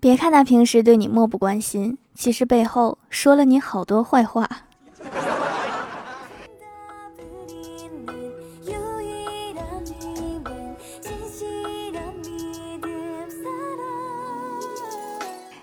[0.00, 4.48] 别看他平时对你漠不关心，其实背后说了你好多坏话。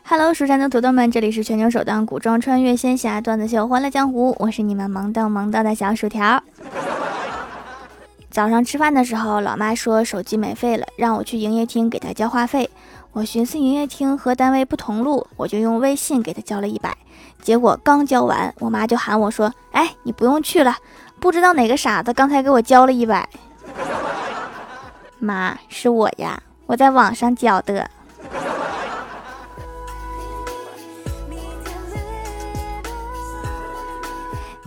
[0.08, 6.44] Hello，蜀山的土豆们，这里是全球首档古装穿越仙侠段子秀《欢乐江湖》，我是你们萌到萌到的小薯条。
[8.36, 12.70] 早上吃饭的时候，老妈说手机没费了，让我去营业厅给她交话费。
[13.14, 16.94] 我寻思营业厅和单位不同路，我就用微信给她交了一百。
[17.42, 20.76] 结果刚交完，我妈就喊我说：“哎，你不用去了，
[21.22, 23.26] 不知道哪个傻子刚才给我交了一百。”
[25.18, 27.90] 妈，是我呀，我在网上交的。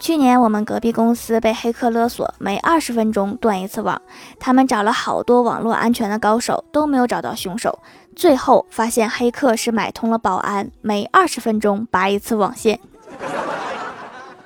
[0.00, 4.00] 去年我们隔壁公司被黑客勒索，每二十分钟断一次网。
[4.38, 7.80] 他们找了好多网络安全的高手，都没有找到凶手。
[8.14, 12.78] 最后发现黑客是买通了保安，每二十分钟拔一次网线，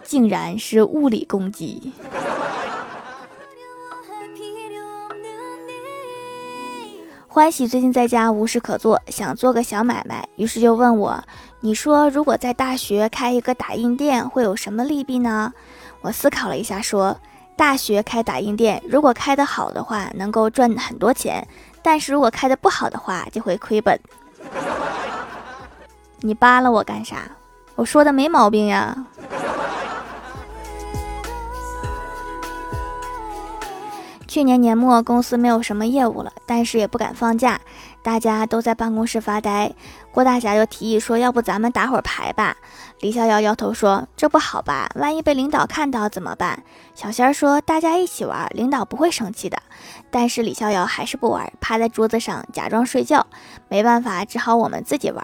[0.03, 1.93] 竟然是物理攻击。
[7.35, 11.19] 欢喜最近在家无事可做，想做个小买卖，于是就问我
[11.61, 15.51] ：“你说如果在大学开一个打印店，会有什么利弊呢？”
[16.03, 17.17] 我思考了一下，说
[17.57, 21.43] ：“大学开打印店，如果开得好的话，能够赚很多钱；
[21.83, 23.99] 但是如果开得不好的话，就会亏本。
[26.21, 27.23] ”你扒拉我干啥？
[27.77, 28.95] 我说的没毛病呀。
[34.33, 37.61] 去年年末，公司没有什么业务了，但是也不敢放假，
[38.03, 39.71] 大家都在办公室发呆。
[40.11, 42.57] 郭大侠就提议说：“要不咱们打会儿牌吧？”
[43.01, 44.91] 李逍遥摇头说：“这不好吧？
[44.95, 46.63] 万一被领导看到怎么办？”
[46.97, 49.59] 小仙儿说：“大家一起玩，领导不会生气的。”
[50.11, 53.27] 但是李逍遥还是不玩，趴在桌子上假装睡觉。
[53.69, 55.23] 没办法，只好我们自己玩。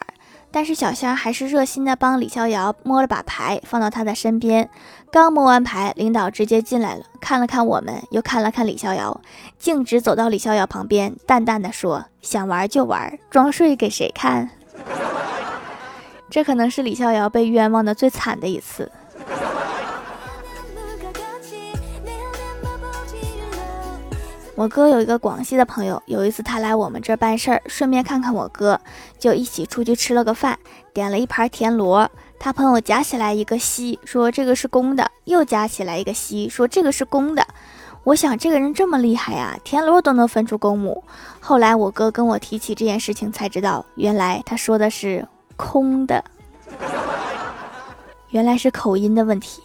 [0.50, 4.68] 但是小仙还是热心的帮李逍遥摸了把牌，放到他的身边。
[5.10, 9.20] 刚摸完牌，领导直接进来了，看了看我们，又看了看李逍遥，
[9.58, 14.50] 径直走到李逍遥旁边，淡淡的说：“想玩就玩，装睡给谁看？”
[16.30, 18.90] 这可能是李逍遥被冤枉的最惨的一次。
[24.58, 28.80] 我哥有一个广西的朋友，有一次他来我们这儿办事儿，顺便看看我哥，
[29.16, 30.58] 就一起出去吃了个饭，
[30.92, 32.10] 点了一盘田螺。
[32.40, 37.46] 他朋友夹起来一个西，说这个是公的，又夹起来一个西，说这个是公的。
[38.02, 41.04] 我想这个人这么厉害呀，田螺都能分出公母。
[41.38, 45.24] 后来我哥跟我提起这件事情，才知道原来他说的是
[45.56, 46.24] 空的，
[48.30, 49.62] 原来是口音的问题。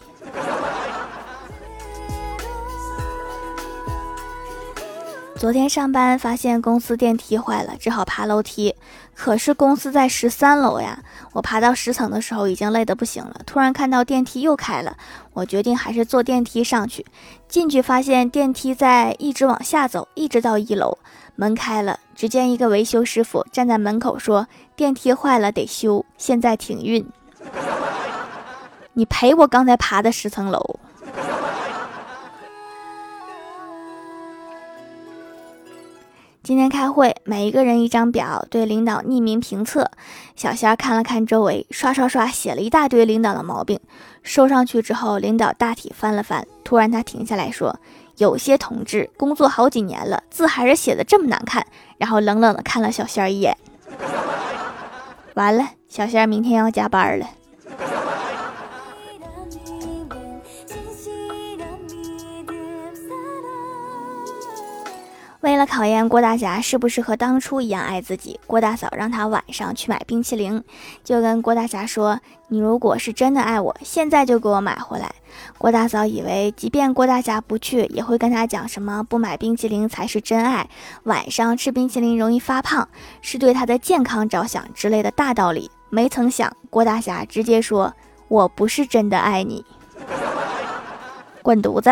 [5.43, 8.73] 昨天上班发现公司电梯坏了，只好爬楼梯。
[9.13, 13.41] 可是公司在十三楼呀，我爬到十层的时候已经累得不行了。
[13.45, 14.95] 突然看到电梯又开了，
[15.33, 17.05] 我决定还是坐电梯上去。
[17.49, 20.97] 进去发现电梯在一直往下走，一直到一楼。
[21.35, 27.05] 门开了，只见一个维修师傅站在门口说：“电梯坏了得修，现在停运。
[28.93, 30.79] 你赔我刚才爬的十层楼。”
[36.43, 39.89] 今天开会，每一个人一张表，对领导匿名评测。
[40.35, 43.79] 小仙儿看了看周围，刷刷刷写了一大堆领导的毛病，
[44.23, 47.79] 收上去之后，领导大体翻了翻，突然他停下来说
[48.19, 51.65] ：“有些同志工作好几年了，字还是写的这么难看。”
[51.97, 53.55] 然后冷冷的看了小仙儿一眼。
[55.35, 57.25] 完了，小仙儿明天要加班了。
[65.73, 70.63] 讨厌郭大侠是不是和当初一样爱自己，郭大嫂让他晚上去买冰淇淋，
[71.03, 72.19] 就跟郭大侠说
[72.49, 75.11] ：“你如果是真的爱我，现在就给我买回来。”
[75.57, 80.69] 郭大嫂以为，即便郭大侠不去，也会跟他讲什么不买冰淇淋才是真爱，
[81.05, 82.87] 晚上吃冰淇淋容易发胖，
[83.23, 85.71] 是对他的健康着想之类的大道理。
[85.89, 87.91] 没曾想，郭大侠直接说
[88.29, 89.65] ：“我不是真的爱你，
[91.41, 91.89] 滚犊子！”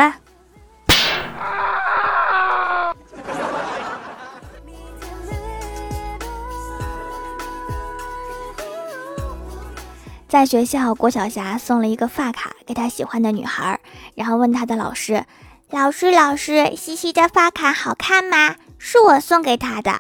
[10.32, 13.82] 在学校，郭晓霞送了一个发卡给她喜欢的女孩，
[14.16, 15.26] 然后问她的老师
[15.70, 18.56] ：“老师，老师，西西的发卡好看吗？
[18.78, 20.00] 是我送给她的。”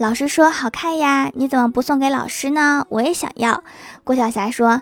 [0.00, 2.86] 老师说：“好看呀，你怎么不送给老师呢？
[2.88, 3.62] 我也想要。”
[4.02, 4.80] 郭晓霞说：“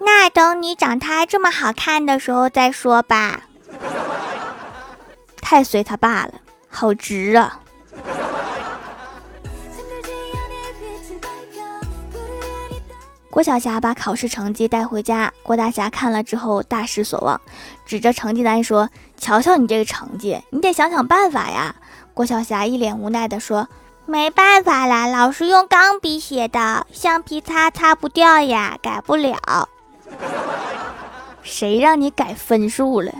[0.00, 3.44] 那等你长她这么好看的时候再说吧。
[5.40, 6.34] ”太随他爸了，
[6.68, 7.60] 好直啊！
[13.34, 17.40] 郭晓霞把考试成绩带回家，郭大侠看了之后大失所望，
[17.84, 18.88] 指着成绩单说
[19.18, 21.74] ：“瞧瞧你这个成绩，你得想想办法呀。”
[22.14, 23.68] 郭晓霞一脸无奈地说
[24.06, 29.68] ：“没办法啦，老师用钢笔写的，橡皮擦擦不掉呀，改不了。
[31.42, 33.12] ”谁让你改分数了？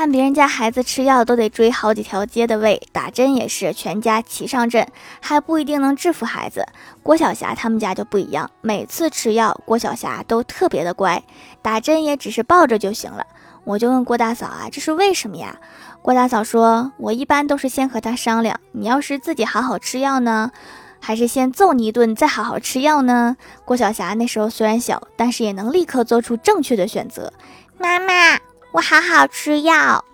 [0.00, 4.88] 看别人家孩子吃药都得追好几条街的喂，打针也是全家齐上阵，
[5.20, 6.66] 还不一定能制服孩子。
[7.02, 11.22] 郭晓霞他们家就不一样，每次吃药郭晓霞都特别的乖，
[11.60, 13.26] 打针也只是抱着就行了。
[13.64, 15.58] 我就问郭大嫂啊，这是为什么呀？
[16.00, 20.50] 郭大嫂说，我一般都是先和他商量，你要是自己好好吃药呢，
[20.98, 23.36] 还是先揍你一顿再好好吃药呢？
[23.66, 27.30] 郭晓霞那时候虽然小，但是也能立刻做出正确的选择。
[27.76, 28.49] 妈妈。
[28.72, 30.04] 我好好吃药，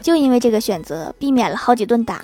[0.00, 2.22] 就因为这个选择，避免了好几顿打。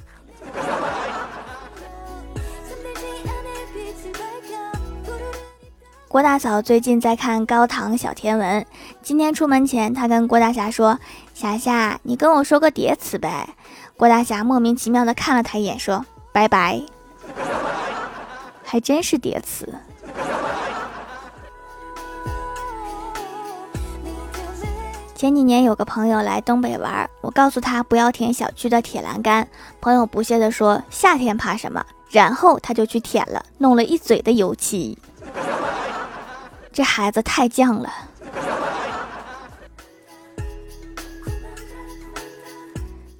[6.08, 8.62] 郭大嫂最近在看《高唐小天文》，
[9.02, 10.98] 今天出门前，她跟郭大侠说
[11.32, 13.48] ：“霞霞，你跟我说个叠词呗。”
[13.96, 16.82] 郭大侠莫名其妙的看了他一眼，说：“拜拜。”
[18.64, 19.68] 还真是叠词。
[25.22, 29.46] 前几年有个朋友来东北玩，我告诉他不要舔小区的铁栏杆，
[29.80, 31.80] 朋友不屑地说：“夏天怕什么？”
[32.10, 34.98] 然后他就去舔了，弄了一嘴的油漆。
[36.72, 37.88] 这孩子太犟了。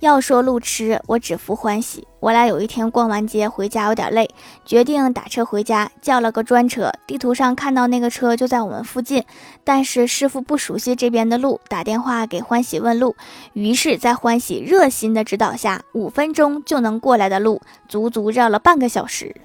[0.03, 2.05] 要说路痴，我只服欢喜。
[2.19, 4.29] 我俩有一天逛完街回家有点累，
[4.65, 6.91] 决定打车回家，叫了个专车。
[7.07, 9.25] 地图上看到那个车就在我们附近，
[9.63, 13.15] 但是师傅不熟悉这边的路，打电话给欢喜问路。
[13.53, 19.37] 于是，在欢喜热心的指导下，五分钟就能过来的路，足足绕了半个小时。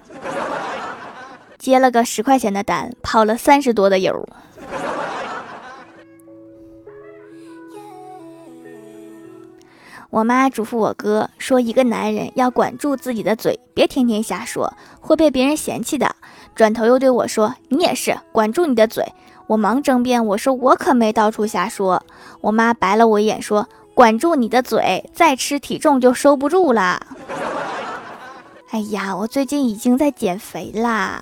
[1.60, 4.28] 接了个十块钱的单，跑了三十多的油。
[10.18, 16.16] 我妈嘱咐我哥说：“一个男人要管住自己的嘴，别天天瞎说，会被别人嫌弃的。”
[16.56, 19.06] 转头又对我说：“你也是，管住你的嘴。”
[19.46, 22.04] 我忙争辩，我说：“我可没到处瞎说。”
[22.42, 27.00] 我妈白了我一眼，说：“管住你的嘴，再吃体重就收不住了。”
[28.74, 31.22] 哎呀，我最近已经在减肥啦。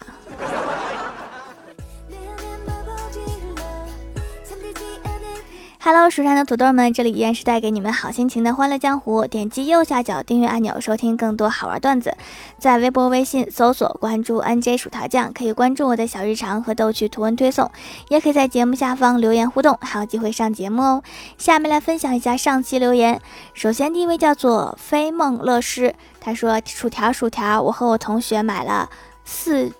[5.87, 9.27] Hello，蜀山的土豆们，这里依然是带给你们好心情的欢乐江湖。
[9.27, 12.17] 点击右下角订阅按钮，收听更多好玩段子。
[12.57, 17.69] 在微博、微信搜索关注 NJ 薯条酱，可以关注我的小日常和逗趣图文推送，
[18.07, 21.03] 也可以在节目下方留言互动，还有机会上节目哦。
[21.37, 23.21] 下面来分享一下上期留言。
[23.53, 28.89] 首先第一位叫做飞梦乐师，他说：“薯条薯条，我和我同学买了
[29.23, 29.71] 四。”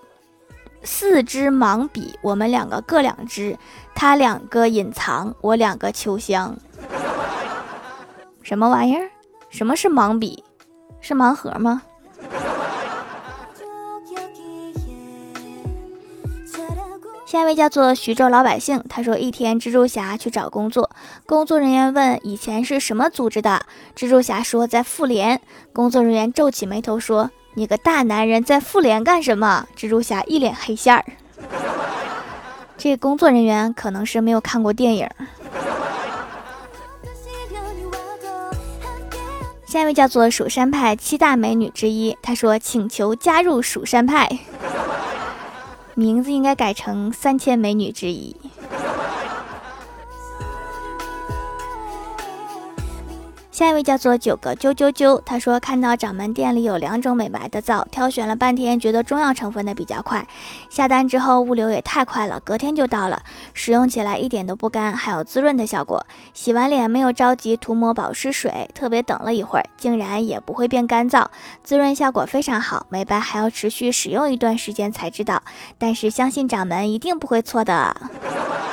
[0.88, 3.58] 四支盲笔，我们两个各两支，
[3.96, 6.56] 他两个隐藏，我两个秋香。
[8.44, 9.10] 什么玩意儿？
[9.50, 10.44] 什么是盲笔？
[11.00, 11.82] 是盲盒吗？
[17.26, 20.92] 下一位叫做徐州老百姓，他说一天蜘蛛侠去找工作，
[21.26, 23.66] 工作人员问以前是什么组织的，
[23.96, 25.42] 蜘蛛侠说在妇联，
[25.74, 27.32] 工作人员皱起眉头说。
[27.58, 29.66] 你个大男人在妇联干什么？
[29.78, 31.06] 蜘蛛侠一脸黑线儿。
[32.78, 35.10] 这工作人员可能是没有看过电影。
[39.66, 44.40] 下一位叫做蜀山派七大美女之一，他说请求加入蜀山派，
[45.96, 48.36] 名字应该改成三千美女之一。
[53.56, 60.28] 下一位叫做九个啾啾啾，他说看到掌门店里有两种美白的皂，挑选了半天，觉得中药成分的比较快。
[60.70, 63.22] 下单之后物流也太快了，隔天就到了，
[63.54, 66.06] 使用起来一点都不干，还有滋润的效果。
[66.34, 71.26] 洗完脸没有着急涂抹保湿水，特别等了一会儿，竟然也不会变干燥，
[71.64, 72.86] 滋润效果非常好。
[72.90, 75.42] 美白还要持续使用一段时间才知道，
[75.78, 77.96] 但是相信掌门一定不会错的。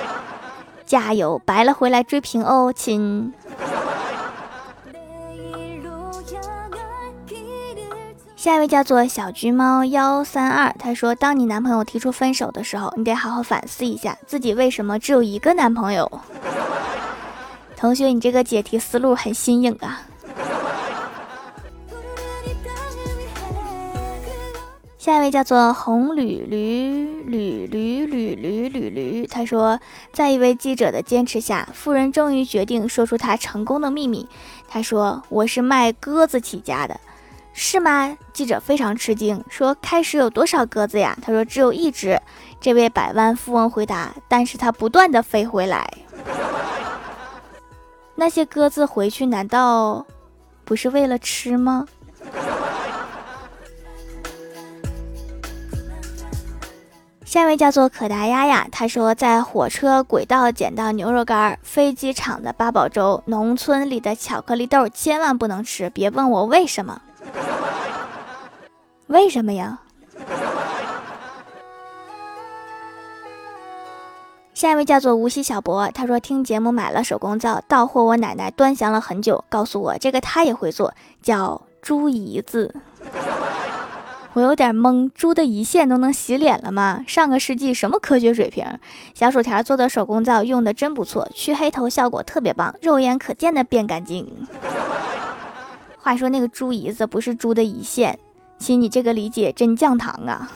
[0.84, 3.32] 加油，白了回来追评哦，亲。
[8.42, 16.10] 下一位叫做小橘猫幺三二，他说：“当你男朋友提出分手的时候，你得好好反思一下自己为什么只有一个男朋友。
[17.78, 20.02] ”同学，你这个解题思路很新颖啊！
[24.98, 29.78] 下一位叫做红驴驴驴驴驴驴驴驴，他说
[30.12, 34.26] ：“在一位记者的坚持下，富人终于决定说出他成功的秘密。
[34.66, 36.98] 他说：‘我是卖鸽子起家的。’”
[37.54, 38.16] 是吗？
[38.32, 42.20] 记者非常吃惊，说：“开始有多少鸽子呀？”他说：“只有一只。”
[42.60, 45.88] 这位百万富翁回答：“但是它不断的飞回来。
[48.14, 50.06] 那些鸽子回去难道
[50.64, 51.86] 不是为了吃吗？”
[57.24, 67.00] 下一位叫做可达鸭呀，他说在火车轨道捡到牛肉干，飞机场的八宝粥，农村里的巧克力豆千万不能吃，别问我为什么。
[69.12, 69.78] 为什么呀？
[74.54, 82.74] 下一位叫做无锡小博，他说听节目买了手工皂，到货我奶奶端详了很久，告诉我这个他也会做，叫猪胰子。
[84.32, 87.04] 我有点懵，猪的胰腺都能洗脸了吗？
[87.06, 88.64] 上个世纪什么科学水平？
[89.12, 94.46] 小薯条做的手工皂用的真不错，去黑头效果特别棒，肉眼可见的变干净。
[95.98, 98.18] 话说那个猪胰子不是猪的胰腺，
[98.62, 100.50] 亲，你这个理解真降糖啊！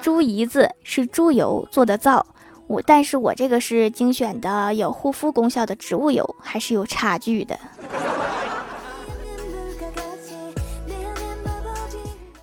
[0.00, 2.24] 猪胰子是猪油做的皂，
[2.66, 7.60] 我但是我这个是精选的有护肤功效的植物油，还是有差距的。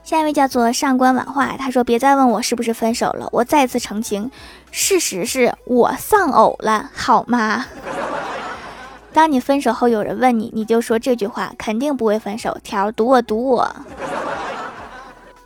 [0.03, 4.31] 下一位叫做上官婉化，他说：“别再问我是不是分手了，我再次澄清，
[4.71, 7.65] 事实是我丧偶了，好吗？”
[9.11, 12.55] 当你分手后有人问你，你就说这句话，肯定不会分手。
[12.63, 13.75] 条赌我赌我，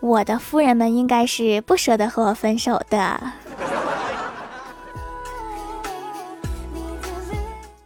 [0.02, 3.41] 我的夫人们应该是不舍得和我分手的。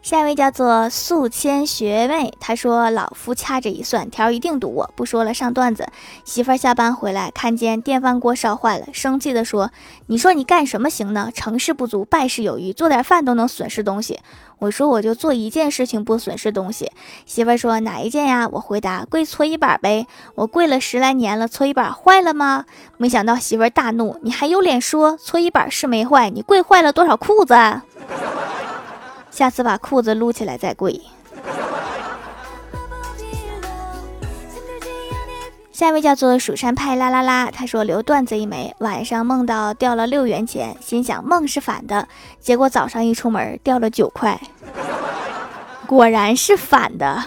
[0.05, 4.91] 下一位叫做素谦学妹，她说：“老夫掐指一算，条一定堵我。
[4.95, 5.87] 不说了，上段子。
[6.23, 9.71] 媳妇儿下班回来，看见电饭锅烧坏了，生气的说
[10.05, 11.31] ：‘你说你干什么行呢？
[11.33, 14.19] 成事不足败事有余，做点饭都能损失东西。’
[14.59, 16.91] 我说我就做一件事情不损失东西。
[17.25, 18.47] 媳妇儿说哪一件呀？
[18.51, 20.05] 我回答跪搓衣板呗。
[20.35, 22.65] 我跪了十来年了，搓衣板坏了吗？
[22.97, 26.29] 没想到媳妇儿大怒，你还有脸说搓衣板是没坏？
[26.29, 27.55] 你跪坏了多少裤子？”
[29.35, 31.01] 下次把裤子撸起来再跪。
[35.73, 42.07] 下一位叫做蜀山派啦啦啦，他说留段子一枚，晚上梦到掉了六元钱，心想梦是反的，
[42.39, 44.39] 结果早上一出门掉了九块，
[45.85, 47.21] 果然是反的。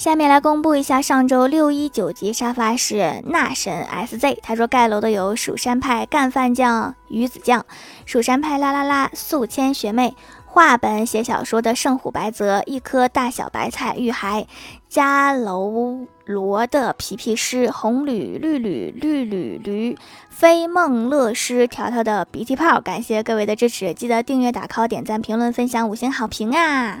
[0.00, 7.66] 下面来公布一下上周六一九级沙发是纳神 SZ，他说盖楼的有蜀山派干饭酱鱼子酱，
[8.06, 10.16] 蜀山派啦啦啦素谦学妹，
[10.46, 14.46] 画本写小说的圣虎白泽，一颗大小白菜玉孩，
[14.88, 19.98] 加楼罗的皮皮诗，红吕绿吕绿吕驴，
[20.30, 27.00] 飞梦乐师条条的鼻涕泡，感谢各位的支持，记得订阅打 call 点赞评论分享五星好评啊！